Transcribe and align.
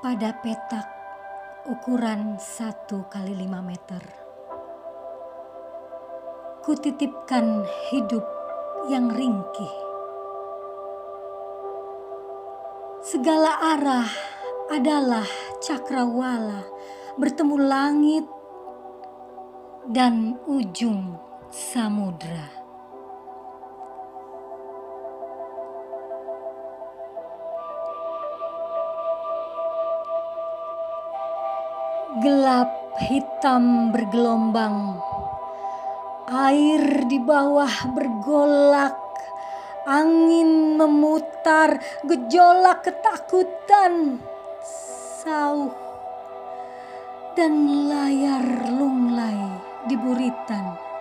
pada 0.00 0.34
petak 0.42 0.86
ukuran 1.68 2.40
1 2.40 2.88
kali 3.12 3.32
5 3.36 3.60
meter. 3.60 4.02
Kutitipkan 6.64 7.62
hidup 7.92 8.24
yang 8.88 9.12
ringkih. 9.12 9.74
Segala 13.04 13.76
arah 13.76 14.08
adalah 14.72 15.28
cakrawala 15.60 16.64
bertemu 17.20 17.56
langit 17.60 18.26
dan 19.92 20.40
ujung 20.48 21.20
samudra. 21.52 22.63
Gelap 32.14 32.70
hitam 33.10 33.90
bergelombang, 33.90 35.02
air 36.30 37.10
di 37.10 37.18
bawah 37.18 37.90
bergolak, 37.90 38.94
angin 39.82 40.78
memutar, 40.78 41.82
gejolak 42.06 42.86
ketakutan, 42.86 44.22
sauh, 45.26 45.74
dan 47.34 47.90
layar 47.90 48.46
lunglai 48.70 49.58
di 49.90 49.98
buritan. 49.98 50.93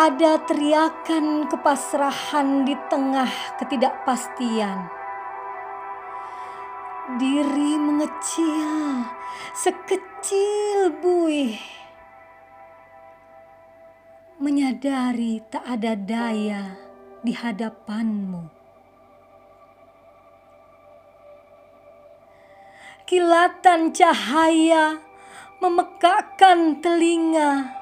Ada 0.00 0.40
teriakan 0.48 1.44
kepasrahan 1.52 2.64
di 2.64 2.72
tengah 2.88 3.28
ketidakpastian. 3.60 4.88
Diri 7.20 7.76
mengecil, 7.76 9.04
sekecil 9.52 10.96
buih. 11.04 11.60
Menyadari 14.40 15.44
tak 15.52 15.68
ada 15.68 15.92
daya 15.92 16.80
di 17.20 17.36
hadapanmu. 17.36 18.48
Kilatan 23.04 23.92
cahaya 23.92 24.96
memekakkan 25.60 26.80
telinga 26.80 27.79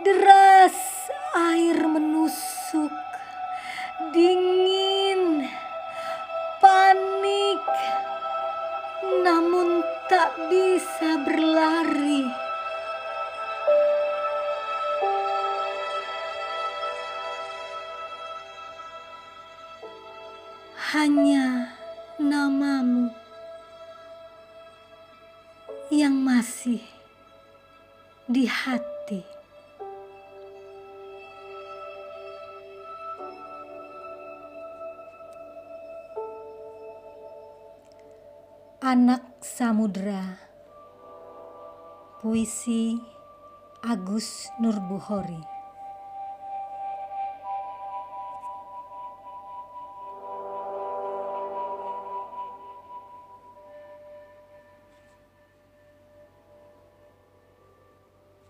Deras 0.00 1.12
air 1.36 1.76
menusuk, 1.84 2.88
dingin, 4.16 5.44
panik, 6.56 7.60
namun 9.20 9.84
tak 10.08 10.32
bisa 10.48 11.20
berlari. 11.20 12.24
Hanya 20.96 21.76
namamu 22.16 23.12
yang 25.92 26.16
masih 26.16 26.80
di 28.24 28.48
hati. 28.48 28.99
Anak 38.80 39.44
Samudra. 39.44 40.40
Puisi 42.16 42.96
Agus 43.84 44.48
Nurbuhori 44.56 45.59